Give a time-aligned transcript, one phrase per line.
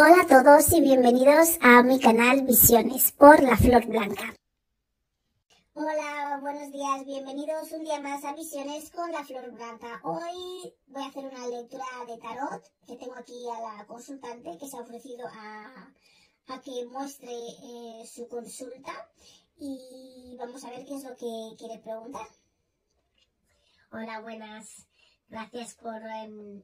[0.00, 4.32] Hola a todos y bienvenidos a mi canal Visiones por la Flor Blanca.
[5.74, 10.00] Hola, buenos días, bienvenidos un día más a Visiones con la Flor Blanca.
[10.04, 14.68] Hoy voy a hacer una lectura de tarot que tengo aquí a la consultante que
[14.68, 15.92] se ha ofrecido a,
[16.62, 18.92] que muestre eh, su consulta
[19.58, 22.28] y vamos a ver qué es lo que quiere preguntar.
[23.90, 24.86] Hola, buenas.
[25.28, 26.62] Gracias por em,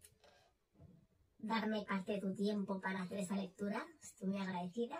[1.46, 3.86] darme parte de tu tiempo para hacer esta lectura.
[4.02, 4.98] Estoy muy agradecida.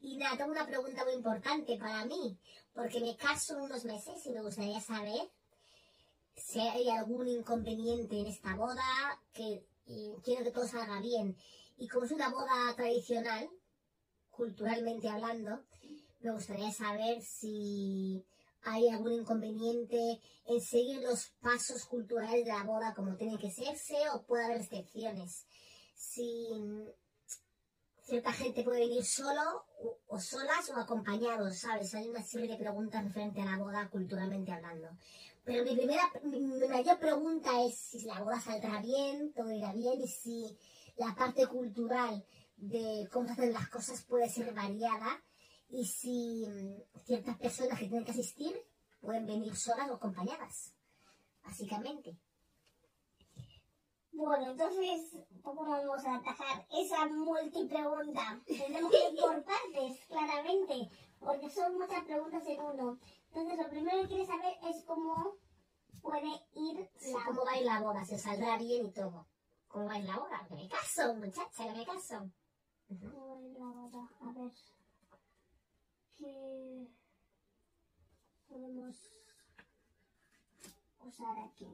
[0.00, 2.38] Y nada, tengo una pregunta muy importante para mí,
[2.72, 5.30] porque me caso en unos meses y me gustaría saber
[6.36, 9.66] si hay algún inconveniente en esta boda, que
[10.22, 11.36] quiero que todo salga bien.
[11.76, 13.48] Y como es una boda tradicional,
[14.30, 15.64] culturalmente hablando,
[16.20, 18.24] me gustaría saber si
[18.62, 23.96] hay algún inconveniente en seguir los pasos culturales de la boda como tiene que serse
[24.12, 25.46] o puede haber excepciones
[25.98, 26.48] si
[28.02, 29.66] cierta gente puede venir solo
[30.06, 31.92] o, solas o acompañados, ¿sabes?
[31.94, 34.88] Hay una serie de preguntas referente a la boda culturalmente hablando.
[35.44, 40.00] Pero mi primera, mi mayor pregunta es si la boda saldrá bien, todo irá bien
[40.00, 40.56] y si
[40.96, 42.24] la parte cultural
[42.56, 45.22] de cómo hacen las cosas puede ser variada
[45.68, 46.46] y si
[47.04, 48.56] ciertas personas que tienen que asistir
[49.00, 50.72] pueden venir solas o acompañadas,
[51.42, 52.16] básicamente.
[54.18, 58.40] Bueno, entonces, ¿cómo vamos a atajar esa multipregunta?
[58.46, 62.98] Tendremos que ir por partes, claramente, porque son muchas preguntas en uno.
[63.28, 65.36] Entonces, lo primero que quiere saber es cómo
[66.02, 69.24] puede ir la cómo va a ir la boda, si saldrá bien y todo.
[69.68, 70.44] ¿Cómo va a ir la boda?
[70.48, 72.28] Que me caso, muchacha, que me caso.
[72.88, 74.08] ¿Cómo va a ir la boda?
[74.22, 74.52] A ver.
[76.16, 76.88] ¿Qué
[78.48, 78.96] podemos
[81.04, 81.68] usar aquí?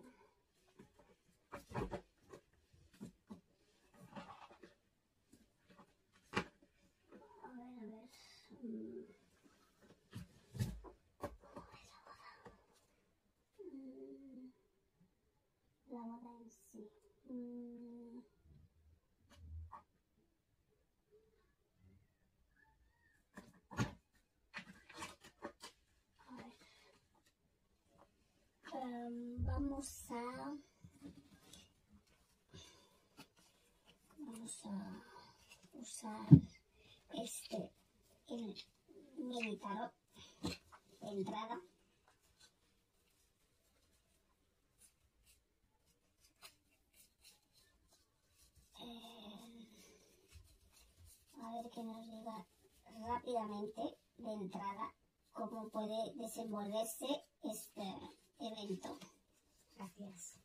[15.95, 16.91] la boda en sí.
[17.29, 18.19] Mm.
[26.27, 26.53] A ver.
[28.87, 30.57] Vamos a
[34.19, 35.03] vamos a
[35.73, 36.27] usar
[37.15, 37.73] este
[38.27, 38.55] el
[39.17, 39.91] mini tarot
[41.01, 41.59] de entrada.
[51.73, 52.47] Que nos diga
[53.09, 53.83] rápidamente
[54.19, 54.95] de entrada
[55.33, 57.07] cómo puede desenvolverse
[57.43, 57.83] este
[58.39, 58.99] evento.
[59.77, 60.39] Gracias.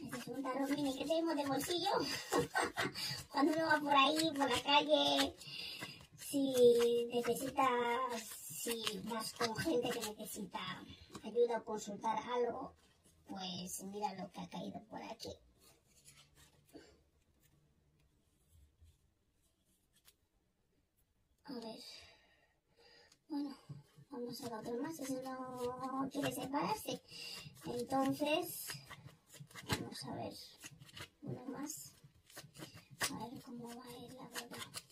[0.00, 1.90] Es un tarot mini que tenemos de bolsillo.
[3.32, 5.34] Cuando uno va por ahí, por la calle,
[6.16, 10.60] si necesitas, si vas con gente que necesita
[11.24, 12.74] ayuda a consultar algo,
[13.26, 15.30] pues mira lo que ha caído por aquí.
[21.48, 21.78] A ver.
[23.30, 23.56] Bueno,
[24.10, 25.00] vamos a ver otro más.
[25.00, 27.00] Ese no quiere separarse.
[27.64, 28.66] Entonces,
[29.66, 30.34] vamos a ver
[31.22, 31.94] uno más.
[33.10, 34.87] A ver cómo va a ir la boda.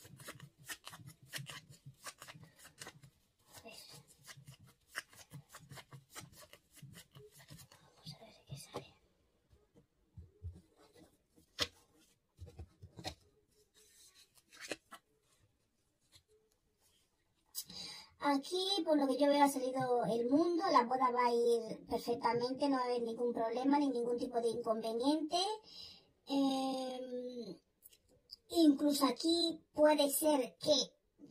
[18.47, 21.85] Aquí, por lo que yo veo, ha salido el mundo, la boda va a ir
[21.89, 25.37] perfectamente, no va a haber ningún problema ni ningún tipo de inconveniente.
[26.29, 27.57] Em,
[28.51, 30.75] incluso aquí puede ser que,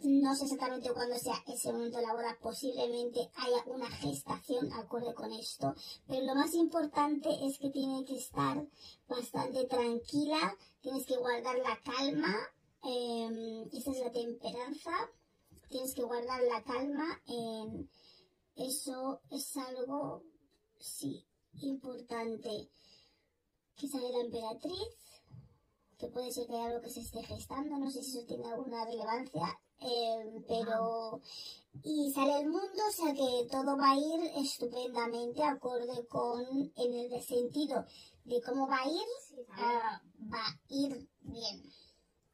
[0.04, 5.14] no sé exactamente cuándo sea ese momento de la boda, posiblemente haya una gestación acorde
[5.14, 5.74] con esto,
[6.08, 8.68] pero lo más importante es que tiene que estar
[9.08, 12.36] bastante tranquila, tienes que guardar la calma,
[12.84, 14.92] eh, esa es la temperanza
[15.70, 17.22] tienes que guardar la calma.
[18.56, 20.24] eso es algo,
[20.80, 21.26] sí,
[21.62, 22.70] importante.
[23.76, 24.98] Que sale la emperatriz,
[25.98, 28.48] que puede ser que haya algo que se esté gestando, no sé si eso tiene
[28.48, 31.22] alguna relevancia, em, pero...
[31.84, 36.94] Y sale el mundo, o sea que todo va a ir estupendamente acorde con, en
[36.94, 37.86] el sentido
[38.24, 40.02] de cómo va a ir, ah,
[40.34, 41.64] va a ir bien.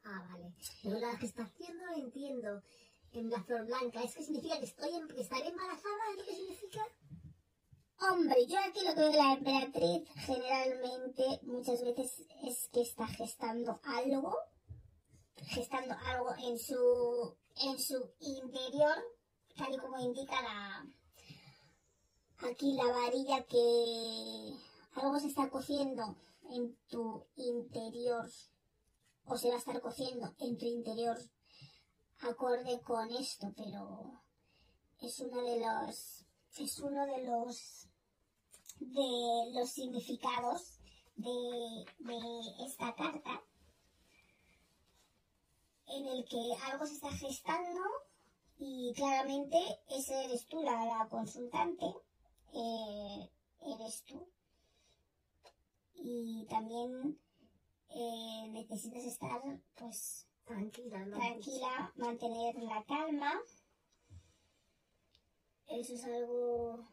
[0.04, 0.54] Ah, vale.
[0.84, 2.62] Pero la gestación no lo entiendo
[3.14, 4.04] en la flor blanca.
[4.04, 6.12] ¿Es que significa que estoy estaré embarazada?
[6.12, 6.88] ¿Es lo que significa?
[8.10, 13.06] Hombre, yo aquí lo que veo de la emperatriz generalmente muchas veces es que está
[13.08, 14.36] gestando algo,
[15.36, 18.96] gestando algo en su, en su interior,
[19.56, 20.88] tal y como indica la,
[22.50, 24.56] aquí la varilla que
[24.96, 26.16] algo se está cociendo
[26.50, 28.28] en tu interior
[29.26, 31.18] o se va a estar cociendo en tu interior
[32.22, 34.22] acorde con esto, pero
[35.00, 36.26] es uno de los
[36.58, 37.88] es uno de los
[38.80, 40.80] de los significados
[41.16, 43.44] de, de esta carta
[45.88, 46.38] en el que
[46.72, 47.82] algo se está gestando
[48.58, 49.58] y claramente
[49.90, 51.86] ese eres tú, la, la consultante,
[52.54, 53.30] eh,
[53.62, 54.28] eres tú.
[55.96, 57.20] Y también
[57.90, 59.42] eh, necesitas estar,
[59.76, 63.42] pues, Tranquila, mantener la calma.
[65.68, 66.86] Eso es algo,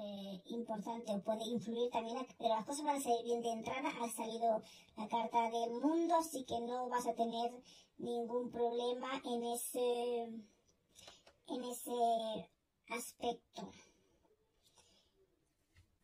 [0.00, 3.88] eh, importante puede influir también, pero las cosas van a salir bien de entrada.
[3.88, 4.62] Ha salido
[4.96, 7.50] la carta del mundo, así que no vas a tener
[7.98, 10.22] ningún problema en ese,
[11.46, 12.50] en ese
[12.90, 13.72] aspecto.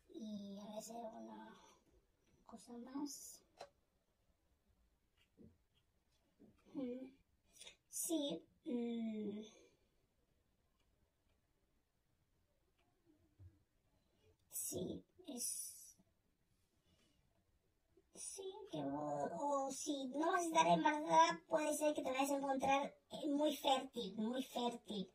[0.09, 1.54] Y a hay alguna
[2.79, 3.43] más.
[6.75, 7.07] Mm,
[7.89, 8.43] Sí.
[8.65, 9.41] mm,
[14.51, 15.97] Sí, es...
[18.15, 22.37] Sí, que o, si no vas a estar embarazada, puede ser que te vayas a
[22.37, 25.11] encontrar eh, muy fértil, muy fértil,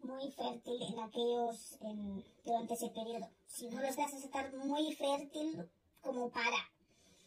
[0.00, 3.30] muy fértil en aquellos, en, durante ese periodo.
[3.46, 5.70] Si no lo estás, a estar muy fértil
[6.02, 6.70] como para.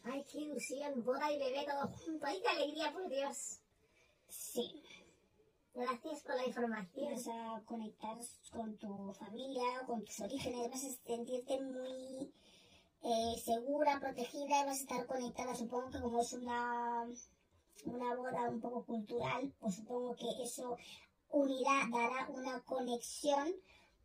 [0.04, 2.26] Ay, qué ilusión, boda y bebé todo junto.
[2.26, 3.60] Ay, qué alegría, por Dios.
[4.28, 4.82] Sí,
[5.74, 7.14] Gracias por la información.
[7.14, 8.18] vas a conectar
[8.50, 12.30] con tu familia, con tus orígenes, vas a sentirte muy
[13.02, 15.54] eh, segura, protegida, y vas a estar conectada.
[15.54, 17.06] Supongo que como es una,
[17.86, 20.76] una boda un poco cultural, pues supongo que eso
[21.30, 23.54] unirá, dará una conexión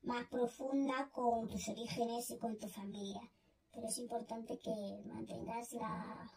[0.04, 3.30] más profunda con tus orígenes y con tu familia.
[3.78, 6.32] Pero es importante que mantengas la,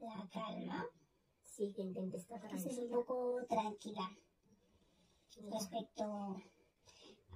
[0.00, 0.86] la calma,
[1.42, 2.96] Sí, que intentes estar que estés un tranquila.
[2.96, 4.10] poco tranquila
[5.50, 6.04] respecto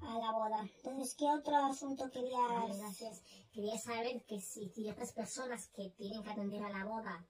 [0.03, 0.69] a la boda.
[0.85, 2.79] Entonces, ¿qué otro asunto Vale, querías?
[2.79, 3.23] gracias.
[3.53, 7.27] Quería saber que si ciertas personas que tienen que atender a la boda,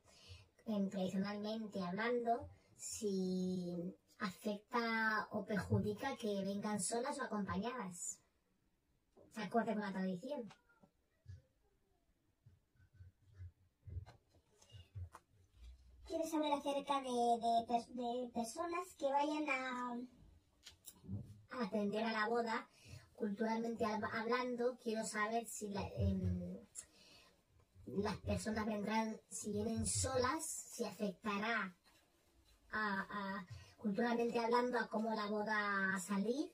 [0.67, 8.19] em, tradicionalmente hablando, si afecta o perjudica que vengan solas o acompañadas.
[9.37, 10.49] Acorde con la tradición.
[16.07, 19.99] ¿Quieres saber acerca de, de per- de personas que vayan a...
[21.63, 22.69] atender a la boda,
[23.17, 26.59] culturalmente hab- hablando, quiero saber si em,
[27.87, 31.75] las personas vendrán, si vienen solas, si afectará
[32.73, 33.45] a-
[33.79, 35.55] culturalmente hablando a cómo la boda
[35.91, 36.53] va a salir,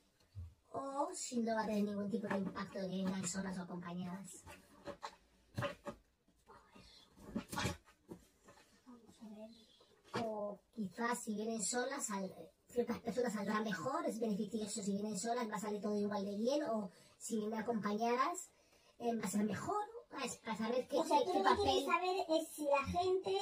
[0.70, 3.62] o si no va a tener ningún tipo de impacto de que vengan solas o
[3.62, 4.44] acompañadas.
[8.86, 9.50] Vamos a ver.
[10.20, 12.06] O quizás si vienen solas,
[12.68, 16.36] ciertas personas saldrán mejor, es beneficioso si vienen solas, va a salir todo igual de
[16.36, 18.50] bien, o si vienen acompañadas,
[18.98, 21.62] eh, va a ser mejor, para saber qué, O sea, qué- tú qué lo que
[21.62, 23.38] quieres papel saber es si la gente...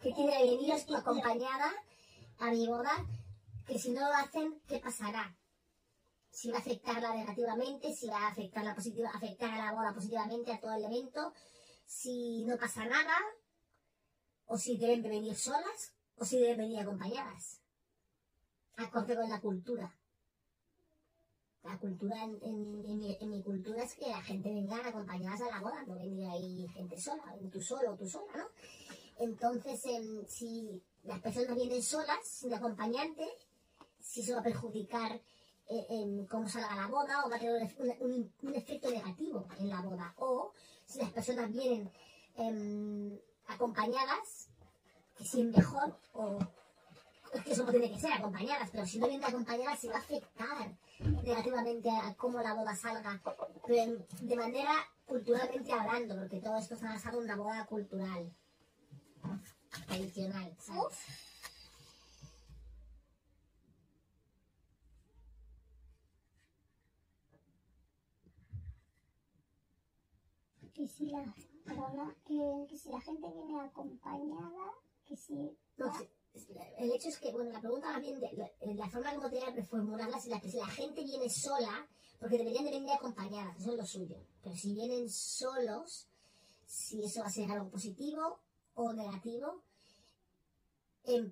[0.00, 1.72] que tiene eh, que venir que- acompañada
[2.38, 2.92] a mi boda,
[3.66, 5.36] que si no lo hacen, ¿qué pasará?
[6.30, 10.52] Si va a afectarla negativamente, si va a afectarla positiva, afectar a la boda positivamente,
[10.52, 11.32] a todo el evento,
[11.84, 13.14] si no pasa nada,
[14.46, 17.58] o si deben de venir solas, o si deben venir acompañadas.
[18.76, 19.92] Acorde con la cultura.
[21.64, 25.40] La cultura, en, en- en mi, en mi cultura es que la gente venga acompañadas
[25.42, 28.46] a la boda, no venir ahí gente sola, tú solo o tú sola, ¿no?
[29.18, 33.26] Entonces, em, si las personas vienen solas, sin acompañante,
[34.00, 35.12] si eso va a perjudicar
[35.68, 39.46] eh, en cómo salga la boda o va a tener un, un- un efecto negativo
[39.58, 40.14] en la boda.
[40.18, 40.52] O
[40.86, 41.90] si las personas vienen
[42.36, 44.48] em, acompañadas,
[45.20, 46.38] si es mejor, o
[47.34, 49.96] es que eso no tiene que ser acompañadas, pero si no vienen acompañadas, se va
[49.96, 53.20] a afectar negativamente a cómo la boda salga,
[53.66, 54.72] pero en- de manera
[55.06, 58.30] culturalmente hablando, porque todo esto está basado en una boda cultural
[59.86, 60.98] tradicional, ¿sabes?
[70.74, 71.22] Que si la,
[71.64, 74.64] perdona, eh, que si la gente viene acompañada,
[75.76, 75.92] No,
[76.78, 79.60] el hecho es que, bueno, la pregunta también, de, la, la forma como tenía que
[79.60, 81.86] reformularla, si la, si la gente viene sola,
[82.18, 84.16] porque deberían de venir acompañadas, eso es lo suyo.
[84.42, 86.08] Pero si vienen solos,
[86.66, 88.40] si eso va a ser algo positivo
[88.74, 89.62] o negativo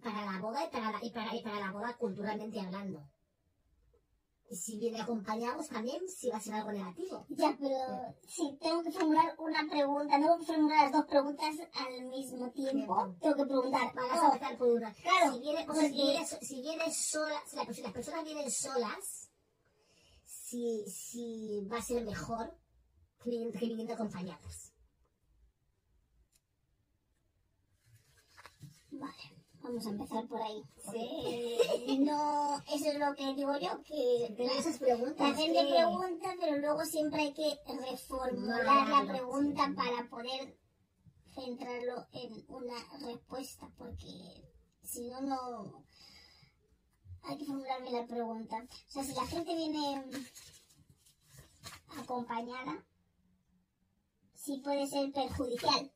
[0.03, 3.09] para la boda y para la, y para, y para la boda culturalmente hablando.
[4.51, 7.25] Si viene acompañados también, si va a ser algo negativo.
[7.29, 7.79] Ya, pero
[8.27, 12.51] si tengo que formular una pregunta, no tengo que formular las dos preguntas al mismo
[12.51, 14.93] tiempo, tengo que preguntar, Vamos oh, a empezar por una.
[14.95, 17.43] Claro, si viene, si viene, so- si viene sola,
[17.73, 19.31] si, las personas vienen solas,
[20.25, 22.59] si, si va a ser mejor
[23.23, 24.73] que viniendo acompañadas.
[28.91, 29.37] Vale,
[29.71, 30.63] vamos a empezar por ahí.
[30.95, 35.19] Eh, no, eso es lo que digo yo, que la, esas preguntas.
[35.31, 37.59] la gente que- pregunta, pero luego siempre hay que
[37.89, 39.75] reformular la pregunta sí.
[39.75, 40.59] para poder
[41.35, 42.75] centrarlo en una
[43.07, 44.43] respuesta, porque
[44.83, 45.85] si no, no
[47.23, 48.57] hay que formular bien la pregunta.
[48.57, 50.03] O sea, si la gente viene
[51.97, 52.85] acompañada,
[54.35, 55.93] sí puede ser perjudicial.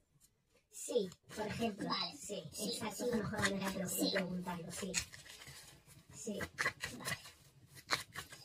[0.75, 1.88] Sí, por ejemplo.
[1.88, 3.04] Vale, Sí, sí, exacto.
[3.04, 3.11] sí.
[3.11, 4.11] Es mejor manera de Sí.
[4.12, 4.93] preguntarlo, sí.
[6.14, 6.38] Sí.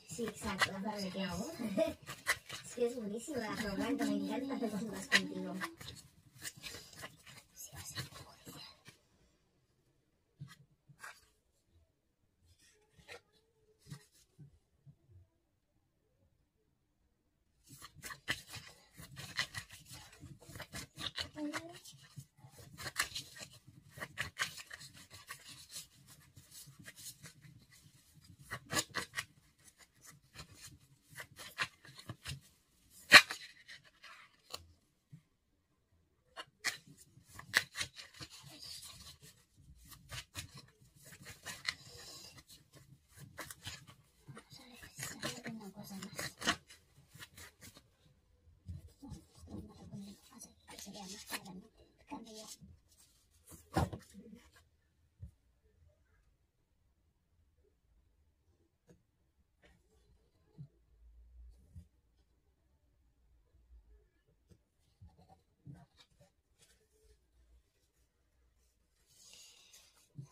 [0.08, 0.72] Sí, exacto.
[0.72, 1.52] La verdad que hago.
[2.66, 5.54] es que es buenísima la me encanta hacer cosas contigo.
[7.56, 8.64] Sí va a ser perjudicial.
[44.28, 46.32] Vamos a ver si sale una cosa más.
[49.02, 51.70] No, esto vamos a poner más aquí, que se vea más claramente.
[52.08, 52.46] Cambio yo.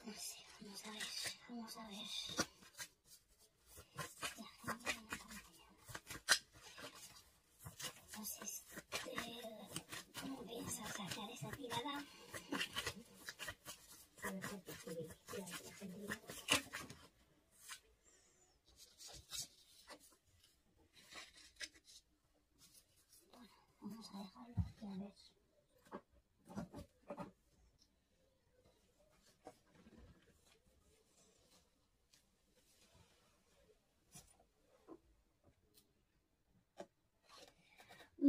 [0.06, 0.38] No sé,
[0.78, 1.04] vamos a ver,
[1.50, 1.78] vamos.
[1.78, 1.98] Ya, vamos a ver
[8.06, 8.64] Entonces,
[9.08, 9.42] eh,
[10.22, 12.06] ¿cómo piensas sacar esa tirada?
[14.24, 16.20] A ver, sí, sí, sí, la gente.
[23.82, 25.14] Vamos a dejarlo aquí a ver.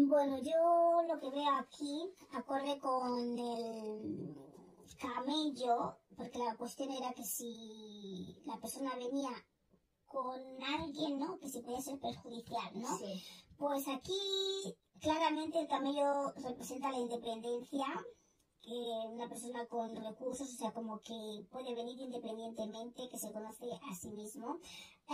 [0.06, 4.36] Bueno, yo lo que veo aquí, acorde con el
[4.96, 9.30] camello, porque la cuestión era que si la persona venía
[10.06, 11.36] con alguien, ¿no?
[11.40, 12.96] Que si podía ser perjudicial, ¿no?
[12.96, 13.24] Sí.
[13.56, 17.86] Pues aquí claramente el camello representa la independencia,
[18.68, 23.64] que una persona con recursos, o sea, como que puede venir independientemente, que se conoce
[23.90, 24.58] a sí mismo.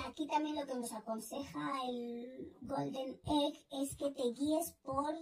[0.06, 5.14] Aquí también lo que nos aconseja el Golden Egg es que te guíes por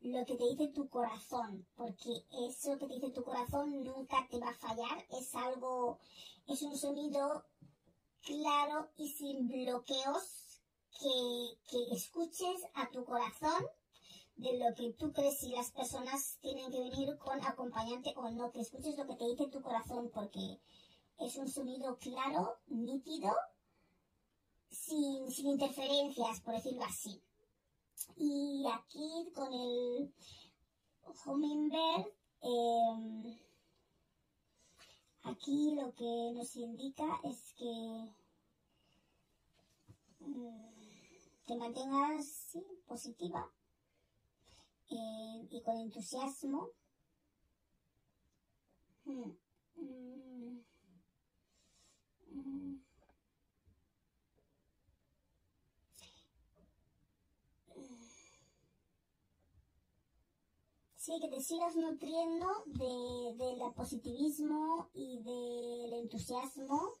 [0.00, 4.40] lo que te dice tu corazón, porque eso que te dice tu corazón nunca te
[4.40, 5.98] va a fallar, es algo,
[6.48, 7.44] es un sonido
[8.22, 13.64] claro y sin bloqueos que, que escuches a tu corazón
[14.38, 18.52] de lo que tú crees si las personas tienen que venir con acompañante o no,
[18.52, 20.60] que escuches lo que te dice tu corazón porque
[21.18, 23.32] es un sonido claro, nítido,
[24.70, 27.20] sin, sin interferencias, por decirlo así.
[28.16, 30.14] Y aquí con el
[31.26, 32.06] Hummingbird,
[32.42, 33.40] eh,
[35.24, 38.14] aquí lo que nos indica es que
[40.20, 43.50] mm, te mantengas positiva
[44.90, 46.70] eh, y con entusiasmo.
[49.04, 49.32] Mm,
[49.76, 50.60] mm,
[52.32, 52.80] mm.
[60.96, 66.92] Sí, que te sigas nutriendo de, del positivismo y del entusiasmo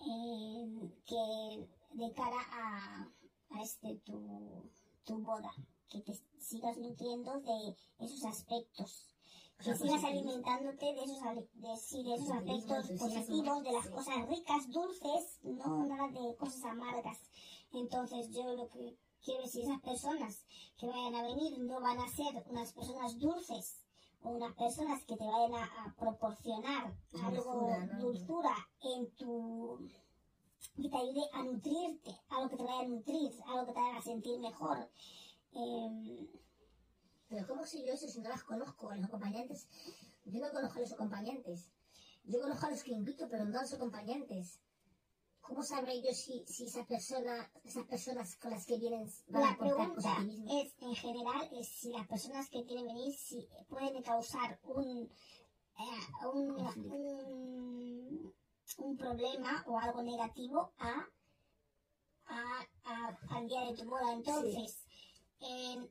[0.00, 3.08] eh, que de cara a,
[3.50, 4.70] a este tu,
[5.04, 5.52] tu boda,
[5.92, 9.08] que te sigas nutriendo de esos aspectos.
[9.62, 11.20] que sigas alimentándote de esos,
[11.54, 16.64] de, sí, de esos aspectos positivos, de las cosas ricas, dulces, no nada de cosas
[16.64, 17.18] amargas.
[17.72, 20.44] Entonces yo lo que quiero es si esas personas
[20.78, 23.84] que vayan a venir no van a ser unas personas dulces
[24.24, 28.00] o unas personas que te vayan a, a proporcionar algo, Dulzura, ¿no?
[28.00, 29.78] dulzura en tu
[30.76, 34.00] que te ayude a nutrirte, algo que te vaya a nutrir, algo que te haga
[34.02, 34.88] sentir mejor.
[35.54, 36.28] Em,
[37.28, 39.66] Pero ¿cómo sé yo eso si no las conozco a los acompañantes?
[40.24, 41.70] Yo no conozco a los acompañantes.
[42.24, 44.60] Yo conozco a los que invito, pero no a los acompañantes.
[45.40, 49.46] ¿Cómo sabré yo si, si esa persona, esas personas con las que vienen van a
[49.46, 50.60] La aportar pregunta positivismo?
[50.60, 55.10] es, en general, es si las personas que quieren venir si pueden causar un,
[55.78, 56.50] eh, un,
[56.92, 58.34] un,
[58.78, 61.08] un problema o algo negativo a,
[62.26, 64.12] a- a- al día de tu boda.
[64.12, 64.84] Entonces,
[65.42, 65.90] en-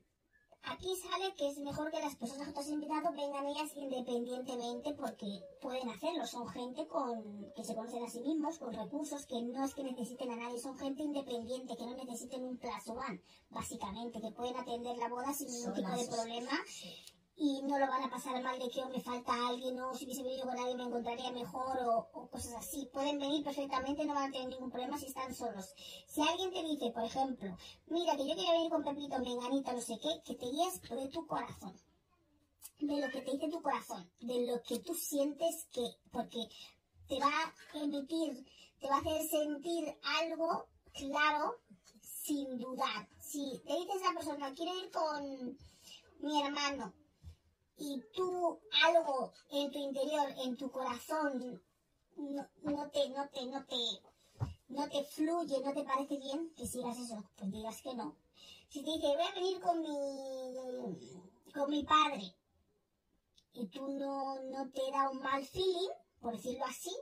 [0.63, 4.93] aquí sale que es mejor que las personas que tú has invitado vengan ellas independientemente
[4.93, 6.25] porque pueden hacerlo.
[6.27, 9.84] Son gente con que se conocen a sí mismos, con recursos, que no es que
[9.84, 14.55] necesiten a nadie, son gente independiente, que no necesiten un plus one, básicamente, que pueden
[14.58, 16.96] atender la boda sin ningún tipo de problema Sí.
[17.35, 20.05] Y no lo van a pasar mal de que oh, me falta alguien o si
[20.05, 22.88] hubiese venido con alguien me encontraría mejor o, o cosas así.
[22.93, 25.73] Pueden venir perfectamente, no van a tener ningún problema si están solos.
[26.07, 27.57] Si alguien te dice, por ejemplo,
[27.88, 31.07] mira que yo quiero venir con Pepito, Menganita, no sé qué, que te guíes de
[31.07, 31.73] tu corazón.
[32.79, 36.47] De lo que te dice tu corazón, de lo que tú sientes que, porque
[37.07, 38.45] te va a emitir,
[38.79, 41.57] te va a hacer sentir algo claro
[42.01, 43.07] sin dudar.
[43.19, 45.57] Si te dices a la persona, quiero ir con
[46.21, 46.93] mi hermano,
[47.77, 51.61] y tú algo en tu interior, en tu corazón,
[52.15, 53.75] no, no te, no te, no te,
[54.69, 58.17] no te fluye, no te parece bien que sigas eso, pues digas que no.
[58.69, 62.35] Si te dice, voy a venir con mi, con mi padre,
[63.53, 66.95] y tú no, no te da un mal feeling, por decirlo así,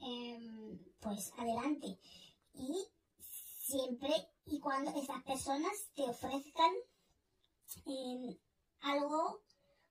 [0.00, 1.98] em, pues adelante.
[2.54, 2.86] Y
[3.18, 6.72] siempre y cuando esas personas te ofrezcan
[7.86, 8.36] em,
[8.80, 9.42] algo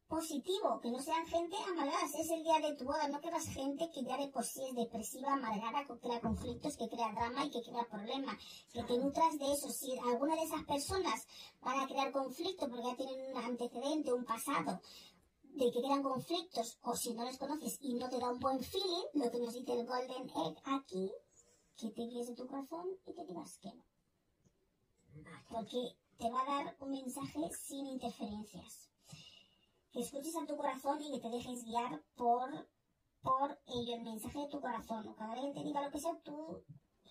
[0.09, 2.07] positivo, que no sean gente amargada.
[2.09, 4.59] Si es el día de tu boda, no quieras gente que ya de por sí
[4.67, 8.35] es depresiva, amargada, que crea conflictos, que crea drama y que crea problemas.
[8.73, 9.69] Que te nutras de eso.
[9.69, 11.27] Si alguna de esas personas
[11.61, 14.81] van a crear conflicto porque ya tienen un antecedente, un pasado,
[15.43, 18.59] de que crean conflictos, o si no les conoces y no te da un buen
[18.59, 21.11] feeling, lo que nos dice el Golden Egg aquí,
[21.77, 23.85] que te guíes de tu corazón y que digas que no.
[25.49, 28.88] Porque te va a dar un mensaje sin interferencias.
[29.91, 32.69] Que escuches a tu corazón y que te dejes guiar por,
[33.21, 35.07] por ello, el mensaje de tu corazón.
[35.07, 36.63] O cada alguien te diga lo que sea, tú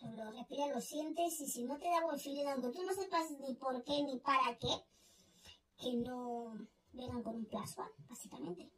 [0.03, 3.31] lo respiras, lo sientes y si no te da buen feeling, aunque tú no sepas
[3.41, 4.69] ni por qué ni para qué,
[5.77, 6.53] que no
[6.93, 8.71] vengan con un one, básicamente.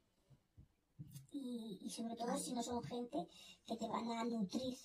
[1.33, 3.29] Y, y sobre todo si no son gente
[3.67, 4.77] que te van a nutrir,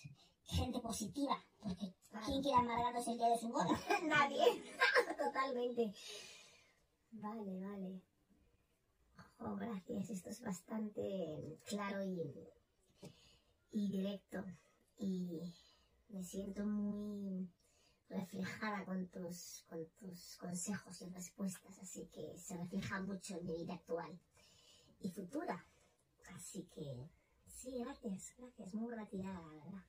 [0.44, 1.94] gente positiva, porque.
[2.26, 3.80] ¿quién quiere amargarnos el día de su boda?
[4.04, 4.64] Nadie.
[5.18, 5.94] Totalmente.
[7.12, 8.02] Vale, vale.
[9.48, 10.10] Oh, gracias.
[10.10, 12.34] Esto es bastante claro y,
[13.72, 14.44] y directo.
[14.98, 15.54] Y
[16.10, 17.48] me siento muy
[18.10, 21.78] reflejada con tus, con tus consejos y respuestas.
[21.78, 24.20] Así que se refleja mucho en mi vida actual
[25.00, 25.64] y futura.
[26.36, 27.08] Así que
[27.46, 28.74] sí, gracias, gracias.
[28.74, 29.84] Muy gratificada, la verdad.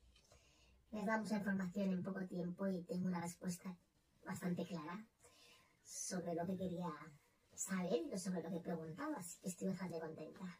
[0.92, 3.74] Les damos la información en poco tiempo y tengo una respuesta
[4.22, 5.02] bastante clara
[5.82, 6.92] sobre lo que quería
[7.56, 10.58] saber y sobre lo que preguntaba, así que estoy bastante contenta.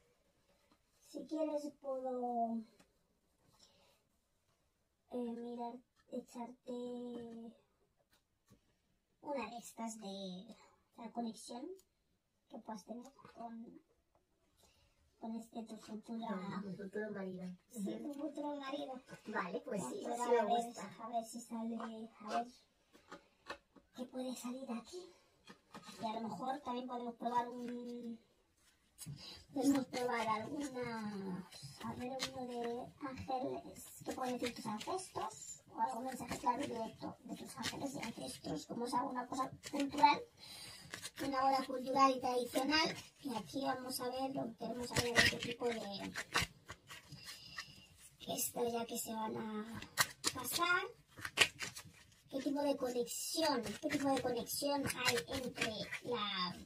[1.09, 2.59] Si quieres puedo
[5.11, 5.75] eh, mirar,
[6.11, 6.73] echarte
[9.23, 10.57] una de estas de
[10.97, 11.67] la conexión
[12.49, 13.81] que puedas tener con,
[15.21, 17.49] con este tu futura, Mi futuro marido.
[17.71, 19.01] sí, tu futuro marido.
[19.27, 20.97] Vale, pues sí, a sí me a, ver, gusta.
[21.03, 21.77] a ver si sale,
[22.21, 22.47] a ver
[23.97, 25.13] qué puede salir aquí.
[26.01, 28.19] Y a lo mejor también podemos probar un...
[29.53, 31.49] Podemos probar alguna...
[31.85, 37.17] A ver, uno de ángeles que pueden decir tus ancestros o algún mensaje claro directo
[37.25, 40.21] de tus ángeles y ancestros, como es alguna cosa cultural,
[41.25, 42.97] una boda cultural y tradicional.
[43.21, 46.13] Y aquí vamos a ver lo que queremos saber de qué tipo de
[48.29, 49.81] esto ya que se van a
[50.35, 50.83] pasar.
[52.31, 55.73] ¿Qué tipo de conexión, qué tipo de conexión hay entre
[56.05, 56.57] la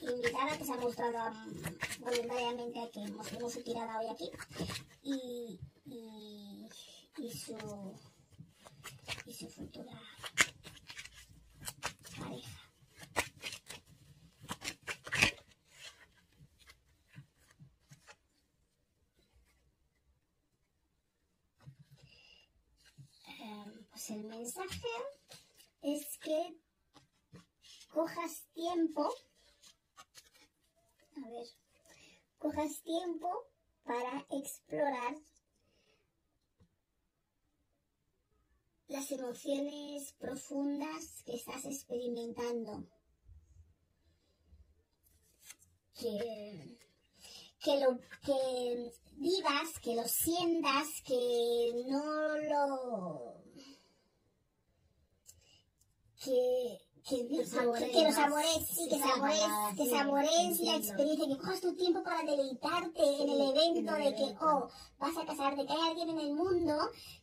[0.00, 1.36] invitada que se ha mostrado
[2.00, 4.30] voluntariamente que mostremos su tirada hoy aquí
[5.02, 5.60] y,
[7.18, 7.56] y su
[9.26, 10.00] y su futura
[24.08, 24.88] El mensaje
[25.80, 26.60] es que
[27.88, 29.08] cojas tiempo,
[31.16, 31.46] a ver,
[32.36, 33.30] cojas tiempo
[33.82, 35.14] para explorar
[38.88, 42.86] las emociones profundas que estás experimentando.
[45.94, 46.78] Que,
[47.58, 53.43] que lo que vivas, que lo sientas, que no lo
[56.24, 59.42] que que, que, lo sabores, sí, que sabores,
[59.76, 64.34] que sabores la experiencia, que cojas tu tiempo para deleitarte en el evento de que,
[64.40, 66.74] oh, vas a casarte, que hay alguien en el mundo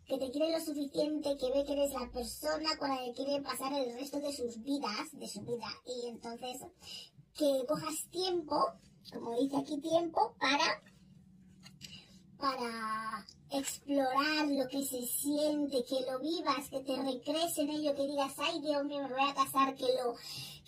[0.06, 3.42] que te quiere lo suficiente, que ve que eres la persona con la que quiere
[3.42, 6.62] pasar el resto de sus vidas, de su vida, y entonces
[7.34, 8.64] que cojas tiempo,
[9.12, 10.80] como dice aquí tiempo, para
[12.42, 18.08] para explorar lo que se siente, que lo vivas, que te recrees en ello, que
[18.08, 20.16] digas, ay Dios mío, me voy a casar, que lo,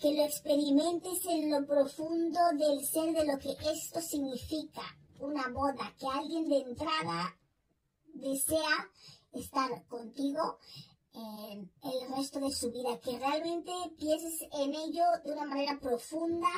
[0.00, 4.82] que lo experimentes en lo profundo del ser de lo que esto significa,
[5.18, 7.36] una boda, que alguien de entrada
[8.14, 8.90] desea
[9.32, 10.58] estar contigo
[11.14, 16.48] en el resto de su vida, que realmente pienses en ello de una manera profunda,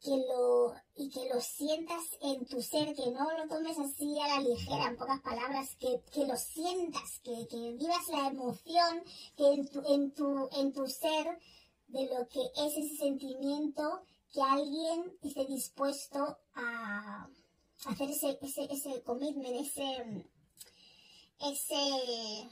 [0.00, 4.28] que lo, y que lo sientas en tu ser, que no lo tomes así a
[4.28, 9.02] la ligera, en pocas palabras, que, que lo sientas, que, que, vivas la emoción
[9.36, 11.38] en tu, en tu, en tu ser
[11.88, 17.28] de lo que es ese sentimiento, que alguien esté dispuesto a
[17.86, 20.24] hacer ese, ese, ese commitment, ese,
[21.40, 22.48] ese,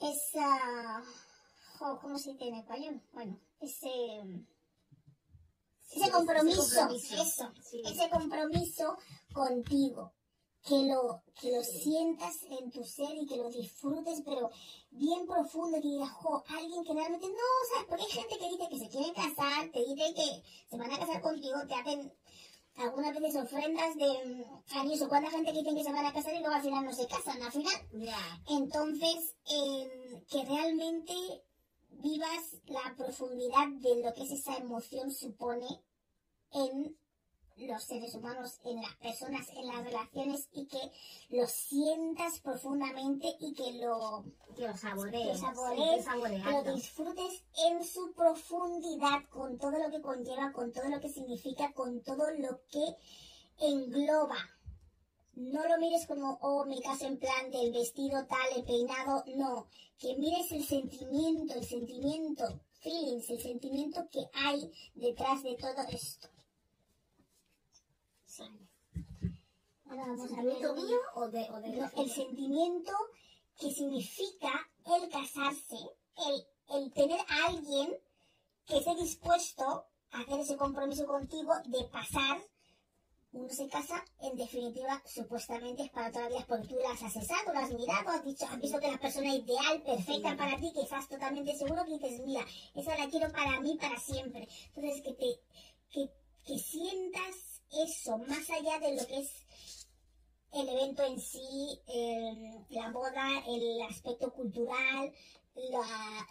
[0.00, 1.02] esa,
[2.00, 3.02] ¿cómo se dice en español?
[3.12, 3.88] Bueno, ese,
[5.90, 7.52] ese compromiso, eso,
[7.84, 8.96] ese compromiso
[9.32, 10.12] contigo.
[10.68, 14.50] Que lo, que lo sientas en tu ser y que lo disfrutes, pero
[14.90, 17.36] bien profundo, que digas, jo, alguien que realmente no,
[17.70, 17.86] ¿sabes?
[17.88, 20.98] Porque hay gente que dice que se quieren casar, te dice que se van a
[20.98, 22.12] casar contigo, te hacen
[22.78, 24.44] algunas veces ofrendas de
[24.74, 26.84] años o cuánta gente que dicen que se van a casar y luego al final
[26.84, 27.88] no se casan, al final.
[28.48, 29.36] Entonces,
[30.28, 31.14] que realmente
[32.02, 35.66] vivas la profundidad de lo que es esa emoción supone
[36.52, 36.96] en
[37.56, 40.92] los seres humanos, en las personas, en las relaciones y que
[41.30, 49.24] lo sientas profundamente y que lo, que lo saborees, que lo disfrutes en su profundidad
[49.30, 52.84] con todo lo que conlleva, con todo lo que significa, con todo lo que
[53.58, 54.36] engloba.
[55.36, 59.68] No lo mires como, oh, mi caso en plan del vestido tal, el peinado, no.
[59.98, 66.28] Que mires el sentimiento, el sentimiento, feelings, el sentimiento que hay detrás de todo esto.
[69.84, 72.92] Ahora vamos a ver mío o de, o de el sentimiento
[73.58, 74.50] que significa
[74.86, 75.76] el casarse,
[76.16, 76.46] el,
[76.76, 77.94] el tener a alguien
[78.66, 82.40] que esté dispuesto a hacer ese compromiso contigo de pasar
[83.36, 87.02] uno se casa, en definitiva, supuestamente es para toda la vida, porque tú la has
[87.02, 90.56] asesado, la has mirado, has, dicho, has visto que es la persona ideal, perfecta para
[90.56, 92.44] ti, que estás totalmente seguro que dices, mira,
[92.74, 94.48] esa la quiero para mí, para siempre.
[94.74, 95.40] Entonces, que te,
[95.90, 96.10] que,
[96.44, 99.46] que sientas eso, más allá de lo que es
[100.52, 101.80] el evento en sí,
[102.70, 105.12] la boda, el aspecto cultural,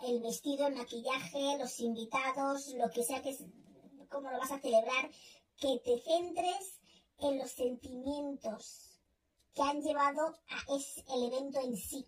[0.08, 3.44] el vestido, el maquillaje, los invitados, lo que sea que es,
[4.10, 5.10] cómo lo vas a celebrar,
[5.60, 6.80] que te centres
[7.20, 9.00] en los sentimientos
[9.54, 12.06] que han llevado a es, el evento en sí.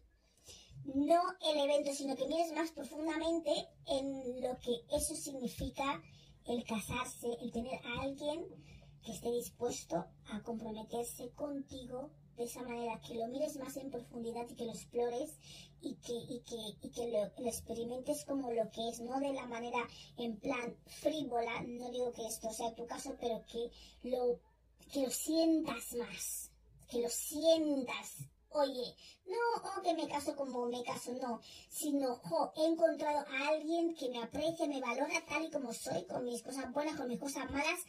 [0.85, 3.51] No el evento, sino que mires más profundamente
[3.87, 6.01] en lo que eso significa
[6.45, 8.45] el casarse, el tener a alguien
[9.03, 14.47] que esté dispuesto a comprometerse contigo de esa manera, que lo mires más en profundidad
[14.49, 15.37] y que lo explores
[15.81, 19.33] y que, y que, y que lo, lo, experimentes como lo que es, no de
[19.33, 19.79] la manera
[20.17, 23.71] en plan frívola, no digo que esto sea tu caso, pero que
[24.03, 24.39] lo,
[24.91, 26.51] que lo sientas más,
[26.89, 28.17] que lo sientas.
[28.49, 28.95] Oye,
[29.25, 32.21] no, oh, que me caso como me caso, no, sino,
[32.55, 36.41] he encontrado a alguien que me aprecia, me valora tal y como soy, con mis
[36.41, 37.79] cosas buenas, con mis cosas malas,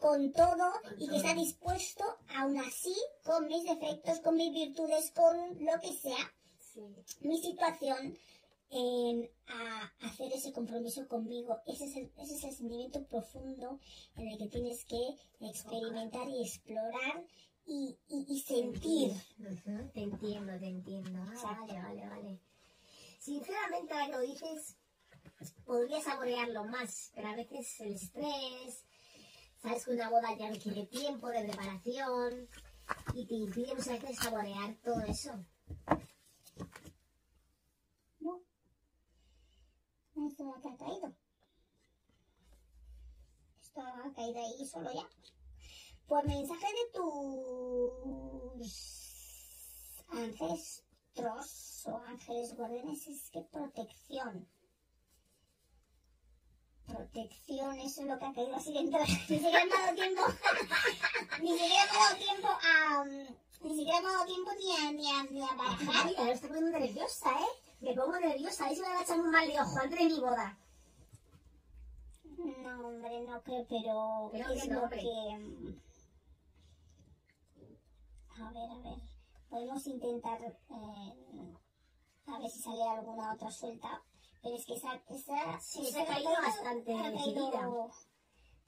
[0.00, 2.04] con todo, y que está dispuesto,
[2.36, 2.94] aún así,
[3.24, 6.34] con mis defectos, con mis virtudes, con lo que sea,
[7.20, 8.18] mi situación,
[8.70, 11.58] a hacer ese compromiso conmigo.
[11.66, 13.80] Ese es, el, ese es el sentimiento profundo
[14.16, 17.24] en el que tienes que experimentar y explorar
[17.66, 19.12] y, y, sentir.
[19.92, 21.24] Te entiendo, te entiendo.
[21.42, 22.40] vale, vale, vale.
[23.20, 24.76] Sinceramente, ahora lo dices,
[25.64, 28.84] podría saborearlo más, pero a veces el estrés,
[29.60, 32.48] sabes que una boda ya requiere tiempo de preparación
[33.14, 35.44] y te impide muchas veces saborear todo eso.
[40.26, 41.14] Esto que ha caído.
[43.60, 45.08] Esto ha caído ahí solo ya.
[46.06, 48.68] Pues mensaje de tus
[50.08, 54.48] ancestros o ángeles guardianes es que protección.
[56.86, 59.00] Protección, eso es lo que ha caído así dentro.
[59.04, 60.22] Ni siquiera me ha dado tiempo.
[61.42, 63.04] ni siquiera me ha dado tiempo a.
[63.60, 66.28] Ni siquiera ha dado tiempo ni a, ni a, ni a barajar.
[66.30, 67.67] Estoy poniendo nerviosa, ¿eh?
[67.80, 68.64] Me pongo nerviosa.
[68.64, 70.58] A ver si me va a echar un mal de ojo antes de mi boda.
[72.62, 73.66] No, hombre, no creo,
[74.32, 75.00] pero es que no, lo hombre.
[75.00, 75.36] que...
[75.38, 75.80] mm,
[78.42, 78.98] A ver, a ver.
[79.48, 81.54] Podemos intentar eh,
[82.26, 84.02] a ver si sale alguna otra suelta.
[84.42, 84.94] Pero es que esa...
[85.08, 87.90] esa Sí, esa ha caído bastante ha caído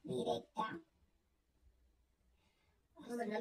[0.02, 0.80] directa.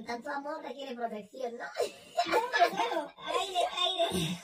[0.06, 1.66] Tanto amor requiere protección, ¿no?
[1.66, 4.38] No, claro, hay de, hay de,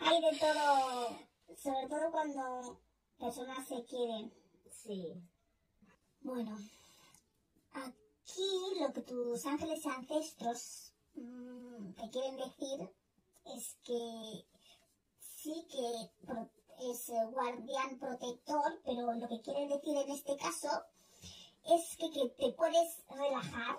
[0.00, 1.18] hay de todo.
[1.56, 2.80] Sobre todo cuando
[3.18, 4.32] personas se quieren.
[4.70, 5.20] Sí.
[6.20, 6.56] Bueno,
[7.72, 12.90] aquí lo que tus ángeles ancestros mm, te quieren decir
[13.56, 14.46] es que
[15.20, 20.68] sí que es guardián protector, pero lo que quieren decir en este caso
[21.64, 23.78] es que, que te puedes relajar,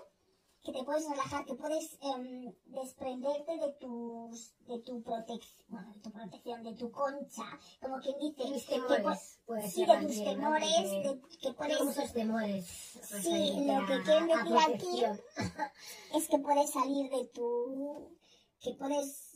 [0.62, 6.00] que te puedes relajar, que puedes em, desprenderte de tus de tu protección, bueno, de
[6.00, 9.40] tu protección, de tu concha, como quien dice, temores.
[9.68, 12.66] Sí, de tus temores, de, que puedes muchos temores.
[12.66, 15.02] Sí, lo que quieren decir aquí
[16.14, 18.16] es que puedes salir de tu,
[18.60, 19.29] que puedes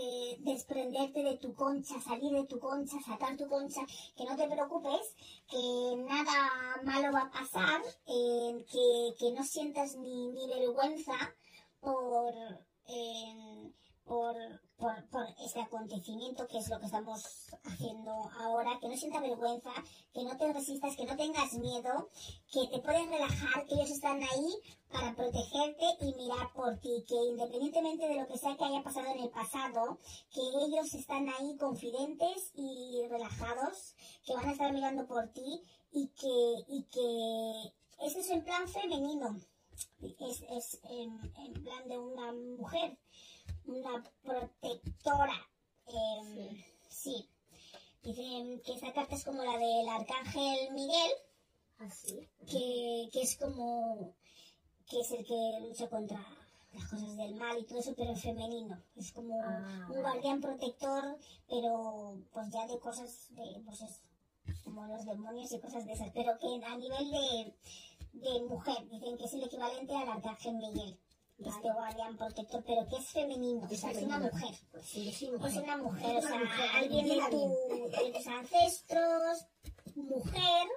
[0.00, 3.80] eh, desprenderte de tu concha, salir de tu concha, sacar tu concha,
[4.16, 5.14] que no te preocupes,
[5.50, 11.16] que nada malo va a pasar, eh, que, que no sientas ni, ni vergüenza
[11.80, 12.32] por,
[12.86, 13.72] eh,
[14.04, 14.36] por,
[14.78, 19.70] por, por este acontecimiento que es lo que estamos haciendo ahora, que no sientas vergüenza,
[20.14, 22.08] que no te resistas, que no tengas miedo,
[22.52, 24.54] que te puedes relajar, que ellos están ahí
[24.90, 29.08] para protegerte y mirar por ti, que independientemente de lo que sea que haya pasado
[29.08, 29.98] en el pasado,
[30.32, 36.08] que ellos están ahí confidentes y relajados, que van a estar mirando por ti y
[36.08, 39.40] que, y que ese es en plan femenino,
[40.00, 42.96] es, es en plan de una mujer,
[43.68, 45.46] una protectora.
[45.86, 47.28] em, sí.
[48.02, 51.12] Dicen que esa carta es como la del arcángel Miguel,
[51.78, 52.28] Así.
[52.46, 54.14] que, que es como
[54.88, 56.18] que es el que lucha contra
[56.72, 58.82] las cosas del mal y todo eso, pero en femenino.
[58.96, 64.00] Es como Ah, un guardián protector, pero pues ya de cosas de, pues eso,
[64.64, 67.54] como los demonios y cosas de esas, pero que a nivel de,
[68.12, 70.98] de mujer, dicen que es el equivalente al arcángel Miguel,
[71.44, 74.54] este guardián protector, pero que es femenino, o sea, es una mujer.
[74.72, 75.50] Pues sí, mujer.
[75.50, 76.40] Es una mujer, o sea,
[76.74, 79.46] alguien de, tu, de tus ancestros,
[79.94, 80.68] mujer,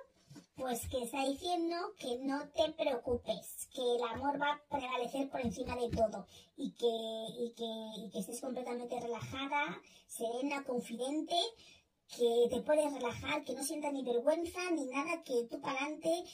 [0.56, 5.41] pues que está diciendo que no te preocupes, que el amor va a prevalecer por
[5.41, 11.36] encima de todo y que, y que, y que estés completamente relajada, serena, confidente,
[12.15, 16.26] que te puedes relajar, que no sientas ni vergüenza ni nada, que tú para adelante,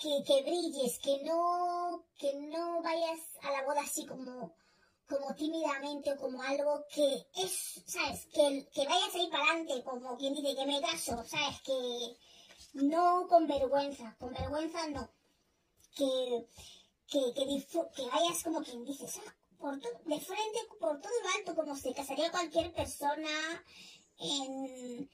[0.00, 4.54] que, que brilles, que no, que no vayas a la boda así como
[5.08, 8.24] como tímidamente o como algo que es, ¿sabes?
[8.32, 11.60] Que, que vayas ahí para adelante, como quien dice que me caso, ¿sabes?
[11.62, 12.16] Que
[12.74, 15.10] no con vergüenza, con vergüenza no.
[15.96, 16.46] Que,
[17.08, 19.32] que, que, que vayas como quien dice, ¿sabes?
[19.58, 23.28] Por to- de frente, por todo lo alto, como se casaría cualquier persona,
[24.18, 25.10] en,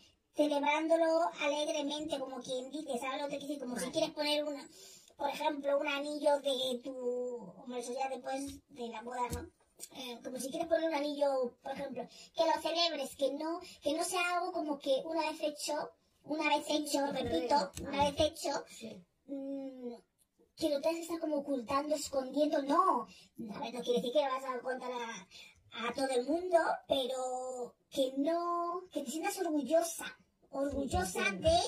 [0.49, 3.59] celebrándolo alegremente, como quien dice, ¿sabes lo que quiere decir?
[3.59, 4.65] Como si quieres poner una,
[5.17, 9.51] por ejemplo, un anillo de tu, ya después de la boda, ¿no?
[9.97, 13.93] Eh, como si quieres poner un anillo, por ejemplo, que lo celebres, que no, que
[13.95, 15.91] no sea algo como que una vez hecho,
[16.23, 19.05] una vez hecho, repito, una vez hecho, Sí.
[19.27, 19.93] mm,
[20.57, 23.09] que lo tengas que estar como ocultando, escondiendo, no.
[23.55, 26.59] A ver, no quiere decir que lo vas a contar a, a todo el mundo,
[26.87, 30.07] pero que no, que te sientas orgullosa,
[30.51, 31.59] orgullosa de,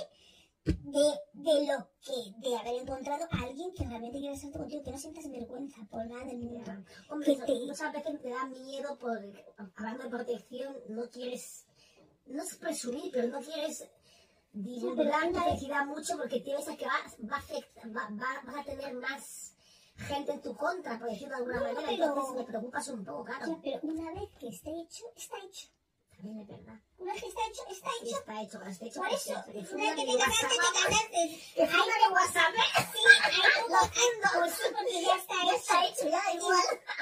[0.65, 4.91] de, de lo que, de haber encontrado a alguien que realmente quiere estar contigo, que
[4.93, 6.71] no sientas vergüenza por nada del mundo.
[7.11, 9.19] Hombre, Que eso- te- muchas veces te da miedo por,
[9.77, 11.67] hablando de protección, no quieres,
[12.27, 13.89] no es presumir, pero no quieres
[14.53, 18.65] divulgar vez- felicidad mucho porque piensas que vas, va a afect- va- va- vas a
[18.65, 19.55] tener más
[19.97, 23.05] gente en tu contra, por decirlo de alguna No, manera, pero- entonces me preocupas un
[23.05, 23.61] poco, Ya, claro.
[23.63, 25.69] pero una vez que esté hecho, está hecho.
[26.21, 26.79] También es verdad.
[27.01, 27.17] Está
[27.49, 28.19] hecho, está hecho.
[28.19, 29.01] está hecho, está hecho.
[29.01, 29.53] Por eso, se-
[29.97, 31.41] que te casaste, te casaste.
[31.57, 32.87] Que funda mi WhatsApp, ¿eh?
[32.93, 33.03] Sí,
[33.69, 34.53] Pues
[35.17, 36.07] está hecho.
[36.07, 36.49] está hecho.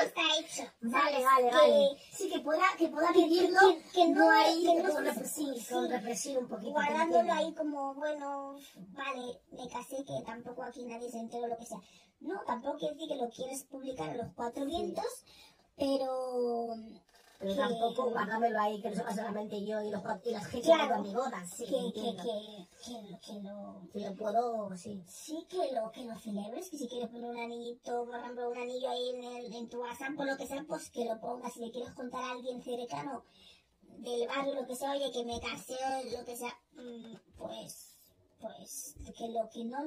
[0.02, 0.72] Está hecho.
[0.82, 1.88] Vale, vale, vale.
[2.12, 3.60] Sí, que pueda, que pueda vivirlo,
[3.92, 5.92] que- no- hay, que no sí, con
[6.36, 6.70] un poquito.
[6.72, 8.56] guardándolo ahí como, bueno,
[8.92, 11.80] vale, me casé, que tampoco aquí nadie se enteró lo que sea.
[12.20, 15.24] No, tampoco quiere decir que lo quieres publicar a los cuatro vientos,
[15.76, 16.74] pero
[17.38, 20.66] Pero que- tampoco guárdamelo ahí, que no sepa solamente yo y, los, y las gente
[20.66, 20.96] Claro.
[20.96, 21.46] de mi boda.
[21.46, 24.14] Sí, que, que, que, que, lo- que lo...
[24.16, 25.02] Puedo, sí.
[25.06, 28.58] Sí, que lo, que lo celebres, que si quieres poner un anillito, por ejemplo, un
[28.58, 31.52] anillo ahí en, el, en tu WhatsApp o lo que sea, pues que lo pongas.
[31.52, 33.24] Si le quieres contar a alguien cercano
[33.82, 35.76] del barrio, lo que sea, oye, que me casé,
[36.16, 37.94] lo que sea, mm, pues,
[38.40, 39.78] pues, que lo que no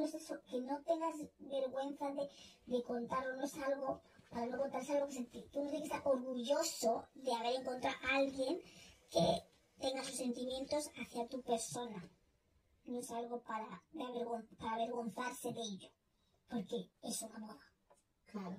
[0.50, 2.30] que no tengas vergüenza de,
[2.66, 4.02] de contarlo, no es algo,
[4.32, 7.56] para no contar, es algo que se- tú no tienes que estar orgulloso de haber
[7.60, 8.62] encontrado a alguien
[9.12, 9.44] que
[9.80, 12.10] tenga sus sentimientos hacia tu persona
[12.86, 15.90] no es algo para, avergon- para avergonzarse de ello,
[16.50, 17.60] porque es una moda.
[18.26, 18.58] Claro.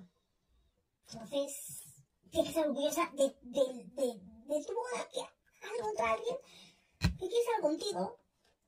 [1.11, 1.83] Entonces,
[2.31, 3.63] tienes que ser orgullosa de, de,
[4.47, 6.37] de, tu boda, que has encontrado a alguien
[6.99, 8.19] que quiere estar contigo,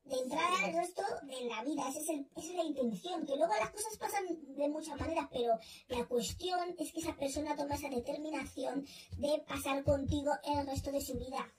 [0.05, 1.89] de entrar al resto de la vida.
[1.89, 5.27] Esa es, el- esa es la intención, que luego las cosas pasan de muchas maneras,
[5.31, 8.85] pero la cuestión es que esa persona toma esa determinación
[9.17, 11.51] de pasar contigo el resto de su vida,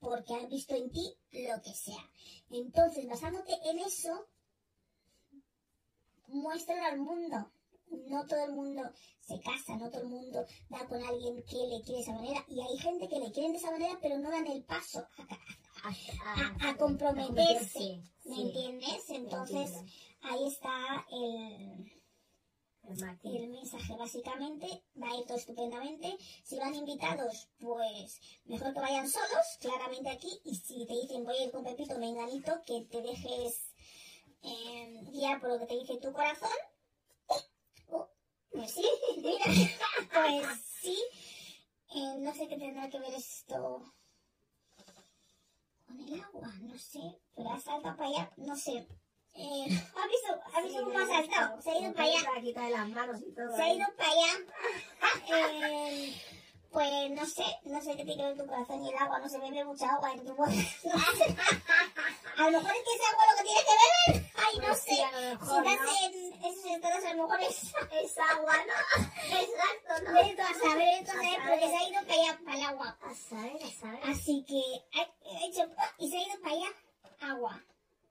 [0.00, 2.10] porque ha visto en ti lo que sea.
[2.50, 4.26] Entonces, basándote en eso,
[6.28, 7.50] muéstralo al mundo.
[8.06, 8.82] No todo el mundo
[9.20, 12.44] se casa, no todo el mundo da con alguien que le quiere de esa manera.
[12.48, 15.26] Y hay gente que le quieren de esa manera, pero no dan el paso a,
[15.82, 15.88] A,
[16.66, 18.02] a- a comprometerse.
[18.24, 18.42] ¿Me sí.
[18.42, 19.10] entiendes?
[19.10, 19.72] Entonces,
[20.22, 21.90] ahí está el,
[23.22, 23.94] El mensaje.
[23.96, 26.16] Básicamente, va a ir todo estupendamente.
[26.44, 30.28] Si van invitados, pues mejor que vayan solos, claramente aquí.
[30.44, 33.72] Y si te dicen voy a ir con Pepito Menganito, que te dejes
[34.42, 36.50] eh, guiar por lo que te dice tu corazón.
[37.88, 38.08] Oh,
[38.50, 38.84] pues sí,
[39.16, 39.44] mira,
[40.12, 40.46] pues
[40.82, 40.98] sí.
[41.94, 43.92] Eh, no sé qué tendrá que ver esto
[45.90, 47.00] con el agua, no sé.
[47.34, 48.86] Pero ha saltado para allá, no sé.
[49.34, 51.60] Eh, ¿Has visto, has visto cómo ha saltado?
[51.62, 52.18] Se ha ido para allá.
[52.20, 53.56] Se ha.
[53.56, 54.32] Se ido para allá.
[55.32, 56.14] Eh,
[56.70, 59.28] pues no sé, no sé qué tiene que ver tu corazón y el agua, no
[59.28, 60.78] se bebe mucha agua en tu sé.
[62.38, 64.32] A lo mejor es que es agua lo que tienes que beber.
[64.36, 64.90] Ay, no sé.
[64.90, 66.06] sí, a lo Si estás ¿no?
[66.06, 67.74] en esos estados, a lo mejor es.
[68.02, 69.04] Es agua, ¿no?
[69.36, 70.12] Exacto, ¿no?
[70.14, 71.38] Vete a saber, saber.
[71.46, 72.98] porque se ha ido para allá, para el agua.
[73.02, 74.00] A saber, a saber.
[74.04, 75.62] Así que ha ha hecho
[75.98, 76.68] y se ha ido para allá
[77.20, 77.64] agua.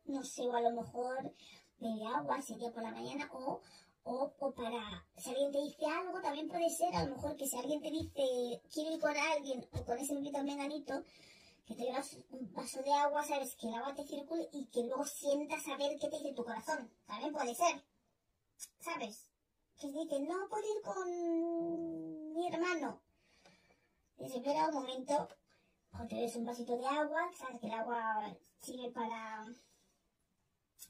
[0.05, 1.33] No sé, o a lo mejor
[1.79, 3.61] bebe agua, sería por la mañana, o,
[4.09, 7.57] o, para, si alguien te dice algo, también puede ser, a lo mejor que si
[7.57, 11.03] alguien te dice, quiero ir con alguien, o con ese invito menganito,
[11.65, 14.81] que te llevas un vaso de agua, sabes, que el agua te circule y que
[14.83, 16.91] luego sientas a ver qué te dice tu corazón.
[17.05, 17.83] También puede ser,
[18.79, 19.29] ¿sabes?
[19.79, 23.01] Que te dice, no puedo ir con mi hermano.
[24.17, 25.27] Dice, espera un momento,
[25.93, 29.45] o te bebes un vasito de agua, sabes que el agua sirve para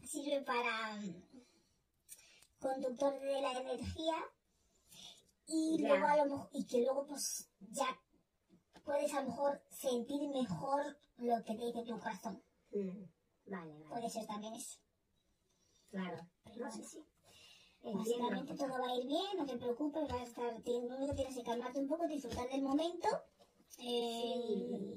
[0.08, 0.98] sirve para
[2.60, 4.16] conductor de la energía
[5.48, 8.00] y luego a lo mejor, y que luego pues ya
[8.84, 12.44] puedes a lo mejor sentir mejor lo que te dice tu corazón.
[12.72, 13.04] Mm,
[13.46, 13.86] Vale, vale.
[13.90, 14.80] Puede ser también eso.
[15.90, 16.28] Claro.
[16.44, 17.04] Pero No sé, sí.
[17.82, 21.16] Básicamente todo va a ir bien, no te preocupes, vas a estar, lo único que
[21.16, 23.08] tienes que calmarte un poco, disfrutar del momento
[23.78, 24.34] eh,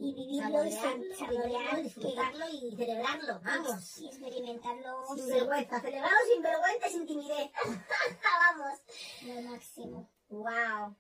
[0.01, 3.99] y vivirlo saborearlo, saborear vivirlo, que- disfrutarlo y celebrarlo, vamos.
[3.99, 7.51] y experimentarlo Sin sin- vergüenza, celebrarlo sin vergüenza y sin timidez.
[8.23, 8.79] vamos.
[9.27, 10.11] lo máximo.
[10.31, 10.97] Wow.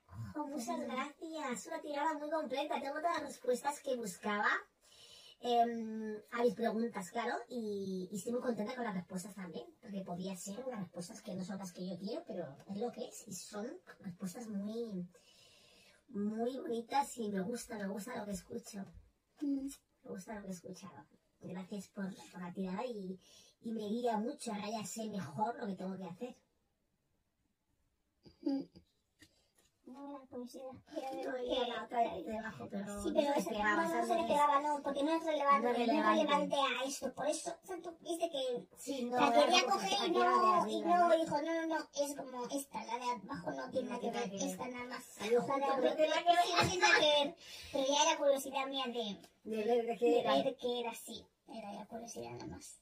[0.48, 1.66] muchas gracias.
[1.66, 2.80] Una tirada muy completa.
[2.80, 4.50] Tengo todas las respuestas que buscaba
[5.40, 7.34] em, a mis preguntas, claro.
[7.48, 9.66] Y, y estoy muy contenta con las respuestas también.
[9.80, 12.92] Porque podía ser unas respuestas que no son las que yo quiero, pero es lo
[12.92, 13.26] que es.
[13.26, 13.66] Y son
[14.00, 15.08] respuestas muy,
[16.12, 18.84] muy bonitas y me gusta, me gusta lo que escucho.
[19.40, 19.68] Mm.
[20.04, 21.06] Me gusta lo que he escuchado.
[21.40, 23.18] Gracias por, por la tirada y,
[23.62, 24.52] y me guía mucho.
[24.52, 26.36] Ahora ya sé mejor lo que tengo que hacer.
[29.92, 30.64] No, la curiosidad.
[30.96, 33.50] Era de No, lo y que- la otra ahí debajo, pero Sí, no pero se
[33.52, 36.56] no, no se le pegaba, no, porque no es relevante, No es relevante.
[36.56, 37.12] a esto.
[37.14, 40.80] Por eso, o sea, tú viste que Sí, no, la quería coger y no, y
[40.80, 44.10] no, dijo, no, no, no, es como esta, la de abajo no tiene nada que
[44.10, 45.04] ver, esta nada más.
[45.20, 47.36] La de no tiene nada que ver.
[47.36, 49.96] sí, pero ya era curiosidad mía de, De ver
[50.56, 52.78] que era así, era ya curiosidad nada más.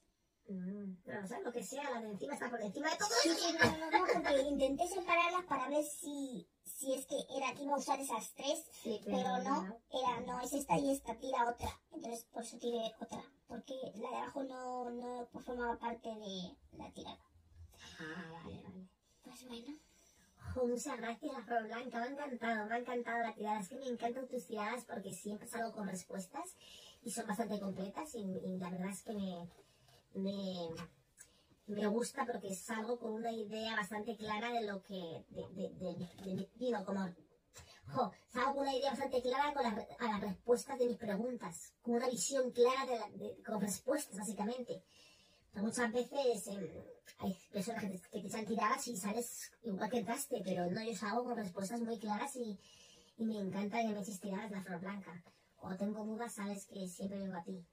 [0.51, 3.09] Mm, pero, o sea, lo que sea, la de encima está por encima de todo.
[3.23, 7.55] Sí, sí, no, no, no, porque intenté separarlas para ver si, si es que era
[7.55, 11.15] que iba a usar esas tres, Sí, pero no, era, no, es esta y esta,
[11.15, 11.71] tira otra.
[11.93, 16.91] Entonces, por eso tiré otra, porque la de abajo no, no formaba parte de la
[16.91, 17.21] tirada.
[18.01, 18.89] Ah, vale, vale.
[19.23, 19.79] Pues bueno.
[20.57, 22.01] Oh, muchas gracias, Flor Blanca.
[22.01, 23.61] Me ha encantado, me ha encantado la tirada.
[23.61, 26.57] Es que me encantan tus tiradas porque siempre salgo con respuestas
[27.05, 29.49] y son bastante completas y, y la verdad es que me,
[30.15, 30.69] me,
[31.67, 35.69] me gusta porque salgo con una idea bastante clara de lo que, de, de,
[36.35, 37.09] de, digo, como,
[37.93, 41.73] jo, salgo con una idea bastante clara con re- a las respuestas de mis preguntas,
[41.83, 44.83] con una visión clara de, la- con respuestas, básicamente.
[45.53, 46.85] Pero muchas veces eh,
[47.19, 50.83] hay personas que te, que te echan tiradas y sales igual que entraste, pero no,
[50.83, 52.59] yo salgo con respuestas muy claras y,
[53.19, 55.23] y me encanta que me eches tiradas la flor blanca.
[55.57, 57.65] Cuando tengo dudas, sabes que siempre vengo a ti.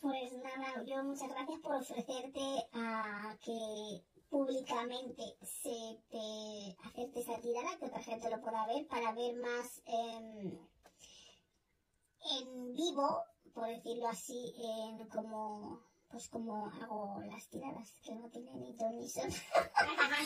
[0.00, 7.78] Pues nada, yo muchas gracias por ofrecerte a que públicamente se te hacerte esa tirada,
[7.78, 10.58] que otra gente lo pueda ver, para ver más em,
[12.38, 13.22] en vivo,
[13.54, 18.96] por decirlo así, en como pues como hago las tiradas, que no tienen ni ton
[18.96, 19.28] ni son.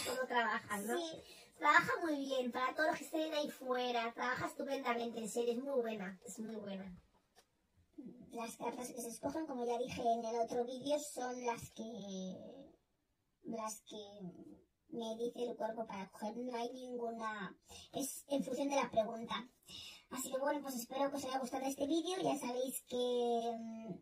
[0.07, 0.99] ¿Cómo trabajas, no?
[0.99, 1.23] Sí,
[1.61, 5.59] Trabaja muy bien, para todos los que estén ahí fuera, trabaja estupendamente, en serio, es
[5.59, 6.91] muy buena, es muy buena.
[8.33, 11.85] Las cartas que se escogen, como ya dije en el otro vídeo, son las que
[13.43, 13.97] las que
[14.89, 16.37] me dice el cuerpo para coger.
[16.37, 17.57] No hay ninguna,
[17.93, 19.49] es en función de la pregunta.
[20.11, 22.17] Así que bueno, pues espero que os haya gustado este vídeo.
[22.23, 23.93] Ya sabéis que mm,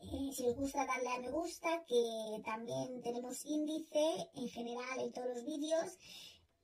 [0.00, 5.12] eh, si os gusta darle a me gusta, que también tenemos índice en general en
[5.12, 5.98] todos los vídeos.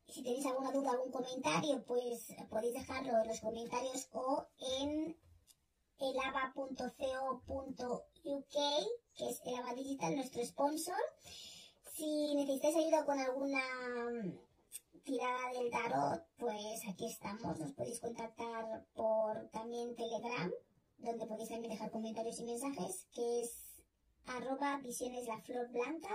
[0.07, 5.16] Si tenéis alguna duda, algún comentario, pues podéis dejarlo en los comentarios o en
[6.01, 6.91] elava.co.uk,
[9.15, 10.97] que es Elava Digital, nuestro sponsor.
[11.95, 13.63] Si necesitáis ayuda con alguna
[14.13, 14.39] mm,
[15.05, 17.59] tirada del tarot, pues aquí estamos.
[17.59, 20.51] Nos podéis contactar por también Telegram,
[20.99, 23.71] donde podéis también dejar comentarios y mensajes, que es
[24.27, 26.15] arroba visiones la flor blanca.